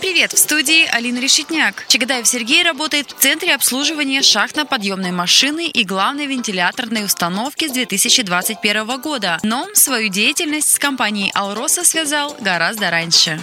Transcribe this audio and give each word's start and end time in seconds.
привет! 0.00 0.32
В 0.32 0.38
студии 0.38 0.86
Алина 0.86 1.18
Решетняк. 1.18 1.84
Чагадаев 1.88 2.26
Сергей 2.26 2.62
работает 2.62 3.10
в 3.10 3.20
Центре 3.20 3.54
обслуживания 3.54 4.22
шахтно-подъемной 4.22 5.10
машины 5.10 5.66
и 5.66 5.84
главной 5.84 6.26
вентиляторной 6.26 7.04
установки 7.04 7.68
с 7.68 7.72
2021 7.72 9.00
года. 9.00 9.38
Но 9.42 9.68
свою 9.74 10.08
деятельность 10.08 10.74
с 10.74 10.78
компанией 10.78 11.30
«Алроса» 11.34 11.84
связал 11.84 12.36
гораздо 12.40 12.90
раньше. 12.90 13.40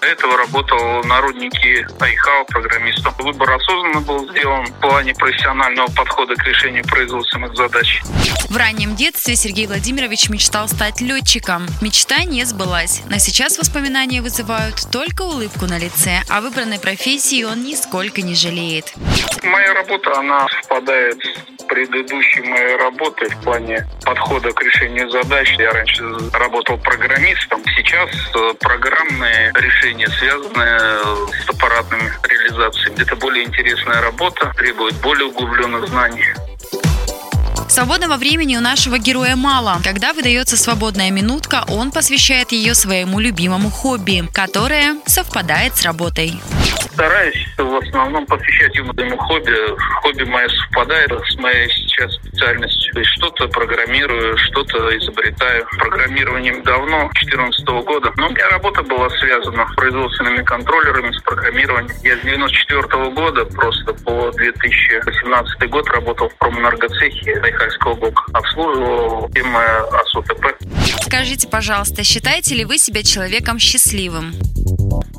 До 0.00 0.06
этого 0.06 0.36
работал 0.36 1.02
на 1.04 1.20
руднике 1.20 1.86
Айхау 1.98 2.44
программистом. 2.46 3.14
Выбор 3.18 3.52
осознанно 3.52 4.00
был 4.00 4.28
сделан 4.30 4.66
в 4.66 4.80
плане 4.80 5.14
профессионального 5.14 5.88
подхода 5.90 6.34
к 6.34 6.44
решению 6.44 6.84
производственных 6.84 7.54
задач. 7.56 8.02
В 8.48 8.56
раннем 8.56 8.96
детстве 8.96 9.36
Сергей 9.36 9.66
Владимирович 9.66 10.28
мечтал 10.28 10.68
стать 10.68 11.00
летчиком. 11.00 11.66
Мечта 11.80 12.24
не 12.24 12.44
сбылась, 12.44 13.02
но 13.08 13.18
сейчас 13.18 13.58
воспоминания 13.58 14.22
вызывают 14.22 14.76
только 14.90 15.22
улыбку 15.22 15.66
на 15.66 15.78
лице, 15.78 16.22
а 16.28 16.40
выбранной 16.40 16.78
профессии 16.78 17.44
он 17.44 17.62
нисколько 17.62 18.22
не 18.22 18.34
жалеет. 18.34 18.92
Моя 19.42 19.74
работа, 19.74 20.18
она 20.18 20.46
совпадает 20.48 21.18
с 21.58 21.62
предыдущей 21.64 22.40
моей 22.42 22.76
работой 22.76 23.28
в 23.28 23.40
плане 23.42 23.86
подхода 24.04 24.52
к 24.52 24.62
решению 24.62 25.08
задач. 25.10 25.54
Я 25.58 25.72
раньше 25.72 26.02
работал 26.32 26.76
программистом, 26.78 27.62
сейчас 27.90 28.10
э, 28.36 28.54
программные 28.60 29.52
решения 29.54 30.08
связаны 30.18 30.64
с 31.44 31.48
аппаратными 31.48 32.12
реализациями. 32.28 33.02
Это 33.02 33.16
более 33.16 33.44
интересная 33.44 34.00
работа, 34.00 34.52
требует 34.56 34.94
более 35.00 35.26
углубленных 35.26 35.88
знаний. 35.88 36.24
Свободного 37.68 38.16
времени 38.16 38.56
у 38.56 38.60
нашего 38.60 38.98
героя 38.98 39.36
мало. 39.36 39.80
Когда 39.82 40.12
выдается 40.12 40.56
свободная 40.56 41.10
минутка, 41.10 41.64
он 41.68 41.90
посвящает 41.90 42.52
ее 42.52 42.74
своему 42.74 43.18
любимому 43.20 43.70
хобби, 43.70 44.24
которое 44.32 44.96
совпадает 45.06 45.76
с 45.76 45.82
работой. 45.82 46.40
Стараюсь 46.92 47.46
в 47.56 47.76
основном 47.76 48.26
посвящать 48.26 48.74
ему 48.74 48.92
своему 48.92 49.16
хобби. 49.16 49.52
Хобби 50.02 50.24
мое 50.24 50.48
совпадает 50.48 51.10
с 51.10 51.36
моей 51.36 51.68
сейчас 51.70 52.12
специальностью. 52.14 52.92
То 52.92 52.98
есть 52.98 53.10
что-то 53.12 53.48
программирую, 53.48 54.36
что-то 54.38 54.98
изобретаю. 54.98 55.66
Программированием 55.78 56.62
давно, 56.62 57.10
2014 57.14 57.66
года. 57.84 58.12
Но 58.16 58.26
у 58.26 58.30
меня 58.30 58.48
работа 58.50 58.82
была 58.82 59.08
связана 59.10 59.66
с 59.70 59.74
производственными 59.76 60.42
контроллерами, 60.42 61.12
с 61.12 61.22
программированием. 61.22 61.94
Я 62.02 62.16
с 62.16 62.20
94 62.20 63.10
года 63.10 63.44
просто 63.46 63.94
по 64.04 64.30
2018 64.32 65.70
год 65.70 65.88
работал 65.88 66.28
в 66.28 66.36
промэнергоцехе 66.36 67.40
Байкальского 67.40 67.94
ГОК. 67.94 68.26
Обслуживал 68.34 69.30
фирмы 69.32 69.62
АСУТП. 69.62 70.46
Скажите, 71.02 71.48
пожалуйста, 71.48 72.04
считаете 72.04 72.54
ли 72.54 72.64
вы 72.64 72.78
себя 72.78 73.02
человеком 73.02 73.58
счастливым? 73.58 74.32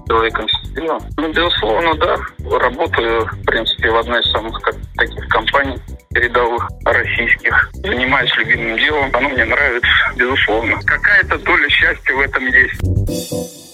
Человеком 0.07 0.47
счастливым? 0.47 0.60
Ну, 0.75 1.31
безусловно, 1.31 1.95
да. 1.95 2.17
Работаю, 2.59 3.25
в 3.25 3.45
принципе, 3.45 3.89
в 3.89 3.97
одной 3.97 4.21
из 4.21 4.31
самых 4.31 4.59
как, 4.61 4.75
таких 4.95 5.27
компаний 5.27 5.77
передовых 6.13 6.67
российских. 6.85 7.69
Занимаюсь 7.73 8.35
любимым 8.37 8.77
делом. 8.77 9.09
Оно 9.13 9.29
мне 9.29 9.45
нравится, 9.45 9.89
безусловно. 10.15 10.79
Какая-то 10.85 11.37
доля 11.39 11.69
счастья 11.69 12.13
в 12.13 12.19
этом 12.19 12.45
есть. 12.47 13.70